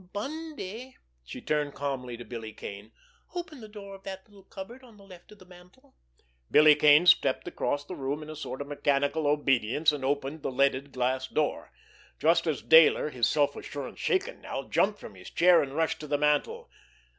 "Bundy"—she 0.13 1.41
turned 1.41 1.75
calmly 1.75 2.17
to 2.17 2.25
Billy 2.25 2.51
Kane—"open 2.53 3.61
the 3.61 3.67
door 3.67 3.93
of 3.93 4.01
that 4.01 4.27
little 4.27 4.41
cupboard 4.43 4.83
on 4.83 4.97
the 4.97 5.03
left 5.03 5.31
of 5.31 5.37
the 5.37 5.45
mantel." 5.45 5.93
Billy 6.49 6.73
Kane 6.73 7.05
stepped 7.05 7.47
across 7.47 7.85
the 7.85 7.93
room 7.93 8.23
in 8.23 8.29
a 8.31 8.35
sort 8.35 8.61
of 8.61 8.67
mechanical 8.67 9.27
obedience, 9.27 9.91
and 9.91 10.03
opened 10.03 10.41
the 10.41 10.49
leaded 10.51 10.91
glass 10.91 11.27
door—just 11.27 12.47
as 12.47 12.63
Dayler, 12.63 13.11
his 13.11 13.27
self 13.27 13.55
assurance 13.55 13.99
shaken 13.99 14.41
now, 14.41 14.63
jumped 14.63 14.97
from 14.99 15.13
his 15.13 15.29
chair, 15.29 15.61
and 15.61 15.75
rushed 15.75 15.99
to 15.99 16.07
the 16.07 16.17
mantel. 16.17 16.71